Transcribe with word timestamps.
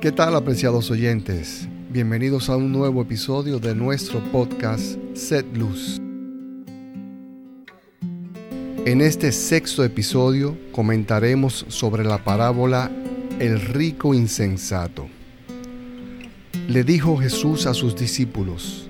¿Qué 0.00 0.12
tal 0.12 0.36
apreciados 0.36 0.92
oyentes? 0.92 1.66
Bienvenidos 1.90 2.48
a 2.50 2.56
un 2.56 2.70
nuevo 2.70 3.02
episodio 3.02 3.58
de 3.58 3.74
nuestro 3.74 4.20
podcast 4.30 4.96
Set 5.14 5.44
Luz. 5.56 6.00
En 8.86 9.00
este 9.00 9.32
sexto 9.32 9.82
episodio 9.82 10.56
comentaremos 10.70 11.66
sobre 11.66 12.04
la 12.04 12.22
parábola 12.22 12.92
El 13.40 13.60
rico 13.60 14.14
insensato. 14.14 15.08
Le 16.68 16.84
dijo 16.84 17.16
Jesús 17.16 17.66
a 17.66 17.74
sus 17.74 17.96
discípulos, 17.96 18.88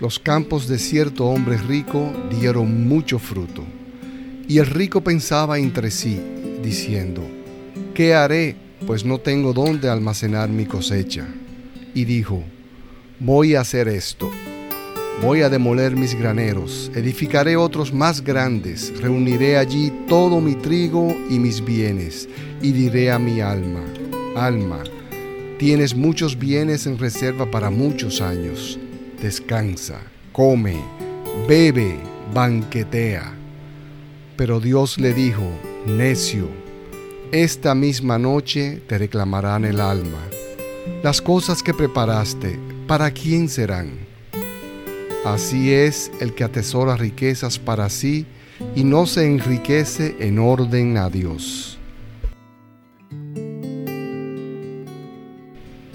los 0.00 0.18
campos 0.18 0.68
de 0.68 0.78
cierto 0.78 1.26
hombre 1.26 1.58
rico 1.58 2.10
dieron 2.30 2.88
mucho 2.88 3.18
fruto. 3.18 3.62
Y 4.48 4.56
el 4.56 4.66
rico 4.68 5.02
pensaba 5.02 5.58
entre 5.58 5.90
sí, 5.90 6.18
diciendo, 6.62 7.20
¿qué 7.92 8.14
haré? 8.14 8.65
Pues 8.84 9.04
no 9.04 9.18
tengo 9.18 9.52
dónde 9.52 9.88
almacenar 9.88 10.48
mi 10.48 10.66
cosecha. 10.66 11.26
Y 11.94 12.04
dijo, 12.04 12.42
voy 13.20 13.54
a 13.54 13.60
hacer 13.60 13.88
esto. 13.88 14.30
Voy 15.22 15.40
a 15.40 15.48
demoler 15.48 15.96
mis 15.96 16.14
graneros, 16.14 16.90
edificaré 16.94 17.56
otros 17.56 17.90
más 17.90 18.22
grandes, 18.22 18.92
reuniré 19.00 19.56
allí 19.56 19.90
todo 20.06 20.42
mi 20.42 20.56
trigo 20.56 21.16
y 21.30 21.38
mis 21.38 21.64
bienes, 21.64 22.28
y 22.60 22.72
diré 22.72 23.10
a 23.10 23.18
mi 23.18 23.40
alma, 23.40 23.82
alma, 24.36 24.84
tienes 25.58 25.96
muchos 25.96 26.38
bienes 26.38 26.86
en 26.86 26.98
reserva 26.98 27.50
para 27.50 27.70
muchos 27.70 28.20
años. 28.20 28.78
Descansa, 29.22 30.02
come, 30.32 30.76
bebe, 31.48 31.96
banquetea. 32.34 33.32
Pero 34.36 34.60
Dios 34.60 34.98
le 34.98 35.14
dijo, 35.14 35.48
necio, 35.86 36.48
esta 37.32 37.74
misma 37.74 38.18
noche 38.18 38.82
te 38.86 38.98
reclamarán 38.98 39.64
el 39.64 39.80
alma. 39.80 40.22
Las 41.02 41.20
cosas 41.20 41.62
que 41.62 41.74
preparaste, 41.74 42.58
¿para 42.86 43.10
quién 43.10 43.48
serán? 43.48 44.06
Así 45.24 45.72
es 45.72 46.10
el 46.20 46.34
que 46.34 46.44
atesora 46.44 46.96
riquezas 46.96 47.58
para 47.58 47.88
sí 47.88 48.26
y 48.74 48.84
no 48.84 49.06
se 49.06 49.26
enriquece 49.26 50.16
en 50.20 50.38
orden 50.38 50.96
a 50.96 51.10
Dios. 51.10 51.78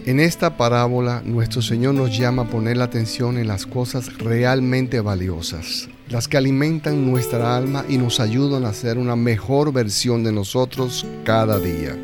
En 0.06 0.20
esta 0.20 0.58
parábola 0.58 1.22
nuestro 1.24 1.62
Señor 1.62 1.94
nos 1.94 2.18
llama 2.18 2.42
a 2.42 2.50
poner 2.50 2.76
la 2.76 2.86
atención 2.86 3.38
en 3.38 3.48
las 3.48 3.66
cosas 3.66 4.18
realmente 4.18 5.00
valiosas, 5.00 5.88
las 6.12 6.28
que 6.28 6.36
alimentan 6.36 7.10
nuestra 7.10 7.56
alma 7.56 7.86
y 7.88 7.98
nos 7.98 8.20
ayudan 8.20 8.66
a 8.66 8.74
ser 8.74 8.98
una 8.98 9.16
mejor 9.16 9.72
versión 9.72 10.26
de 10.26 10.34
nosotros 10.34 11.06
cada 11.24 11.58
día. 11.58 11.96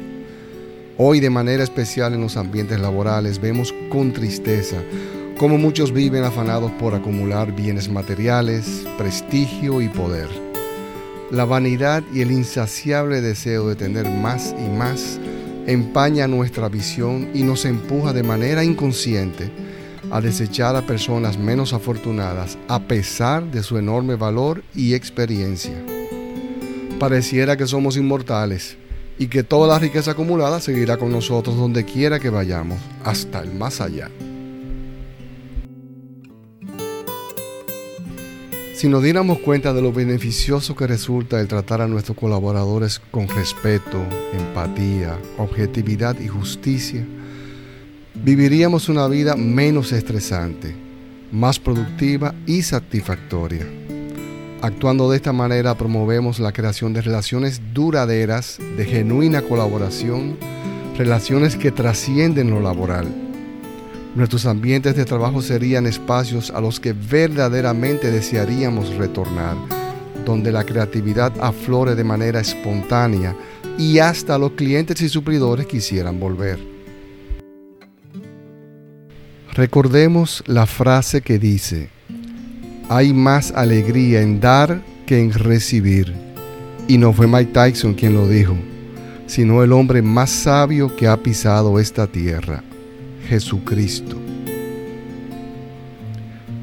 Hoy 0.97 1.19
de 1.19 1.29
manera 1.29 1.61
especial 1.61 2.13
en 2.13 2.21
los 2.21 2.37
ambientes 2.37 2.79
laborales 2.79 3.41
vemos 3.41 3.73
con 3.89 4.13
tristeza 4.13 4.77
cómo 5.37 5.57
muchos 5.57 5.91
viven 5.91 6.23
afanados 6.23 6.71
por 6.79 6.95
acumular 6.95 7.53
bienes 7.53 7.89
materiales, 7.89 8.87
prestigio 8.97 9.81
y 9.81 9.89
poder. 9.89 10.29
La 11.29 11.43
vanidad 11.43 12.01
y 12.13 12.21
el 12.21 12.31
insaciable 12.31 13.19
deseo 13.19 13.67
de 13.67 13.75
tener 13.75 14.09
más 14.09 14.55
y 14.57 14.69
más 14.69 15.19
empaña 15.67 16.29
nuestra 16.29 16.69
visión 16.69 17.27
y 17.33 17.43
nos 17.43 17.65
empuja 17.65 18.13
de 18.13 18.23
manera 18.23 18.63
inconsciente 18.63 19.51
a 20.11 20.21
desechar 20.21 20.75
a 20.75 20.81
personas 20.81 21.37
menos 21.37 21.73
afortunadas 21.73 22.57
a 22.67 22.79
pesar 22.79 23.49
de 23.51 23.63
su 23.63 23.77
enorme 23.77 24.15
valor 24.15 24.63
y 24.75 24.93
experiencia. 24.93 25.83
Pareciera 26.99 27.57
que 27.57 27.67
somos 27.67 27.97
inmortales 27.97 28.77
y 29.19 29.27
que 29.27 29.43
toda 29.43 29.67
la 29.67 29.79
riqueza 29.79 30.11
acumulada 30.11 30.59
seguirá 30.59 30.97
con 30.97 31.11
nosotros 31.11 31.57
donde 31.57 31.85
quiera 31.85 32.19
que 32.19 32.29
vayamos, 32.29 32.79
hasta 33.03 33.41
el 33.41 33.53
más 33.53 33.81
allá. 33.81 34.09
Si 38.77 38.87
nos 38.87 39.01
diéramos 39.01 39.39
cuenta 39.39 39.73
de 39.73 39.81
lo 39.81 39.91
beneficioso 39.91 40.75
que 40.75 40.85
resulta 40.85 41.41
el 41.41 41.47
tratar 41.47 41.81
a 41.81 41.87
nuestros 41.87 42.15
colaboradores 42.15 43.01
con 43.09 43.27
respeto, 43.27 43.97
empatía, 44.33 45.17
objetividad 45.39 46.15
y 46.19 46.27
justicia, 46.27 47.03
viviríamos 48.23 48.89
una 48.89 49.07
vida 49.07 49.35
menos 49.35 49.91
estresante, 49.91 50.75
más 51.31 51.59
productiva 51.59 52.33
y 52.45 52.61
satisfactoria. 52.61 53.65
Actuando 54.61 55.09
de 55.09 55.17
esta 55.17 55.33
manera 55.33 55.77
promovemos 55.77 56.39
la 56.39 56.51
creación 56.51 56.93
de 56.93 57.01
relaciones 57.01 57.61
duraderas, 57.73 58.57
de 58.77 58.85
genuina 58.85 59.41
colaboración, 59.41 60.37
relaciones 60.97 61.55
que 61.55 61.71
trascienden 61.71 62.49
lo 62.49 62.59
laboral 62.59 63.27
Nuestros 64.17 64.47
ambientes 64.47 64.95
de 64.95 65.05
trabajo 65.05 65.43
serían 65.43 65.85
espacios 65.85 66.49
a 66.49 66.59
los 66.59 66.79
que 66.79 66.93
verdaderamente 66.93 68.09
desearíamos 68.09 68.95
retornar, 68.95 69.55
donde 70.25 70.51
la 70.51 70.63
creatividad 70.63 71.31
aflore 71.39 71.93
de 71.93 72.03
manera 72.03 72.39
espontánea 72.39 73.35
y 73.77 73.99
hasta 73.99 74.39
los 74.39 74.53
clientes 74.53 75.01
y 75.01 75.09
suplidores 75.09 75.67
quisieran 75.67 76.19
volver. 76.19 76.76
Recordemos 79.57 80.43
la 80.45 80.67
frase 80.67 81.21
que 81.23 81.39
dice, 81.39 81.89
hay 82.89 83.11
más 83.11 83.51
alegría 83.51 84.21
en 84.21 84.39
dar 84.39 84.83
que 85.07 85.19
en 85.19 85.33
recibir. 85.33 86.13
Y 86.87 86.99
no 86.99 87.11
fue 87.11 87.25
Mike 87.25 87.53
Tyson 87.53 87.95
quien 87.95 88.13
lo 88.13 88.27
dijo, 88.27 88.55
sino 89.25 89.63
el 89.63 89.73
hombre 89.73 90.03
más 90.03 90.29
sabio 90.29 90.95
que 90.95 91.07
ha 91.07 91.17
pisado 91.17 91.79
esta 91.79 92.05
tierra. 92.05 92.63
Jesucristo. 93.27 94.15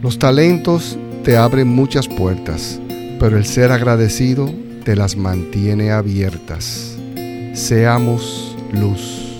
Los 0.00 0.16
talentos 0.16 0.96
te 1.24 1.36
abren 1.36 1.66
muchas 1.66 2.06
puertas, 2.06 2.78
pero 3.18 3.36
el 3.36 3.44
ser 3.44 3.72
agradecido 3.72 4.54
te 4.84 4.94
las 4.94 5.16
mantiene 5.16 5.90
abiertas. 5.90 6.96
Seamos 7.54 8.56
luz. 8.72 9.33